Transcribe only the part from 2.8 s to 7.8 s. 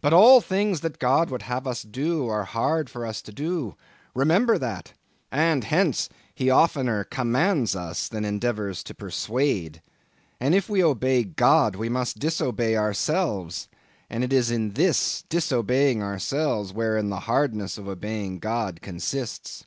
for us to do—remember that—and hence, he oftener commands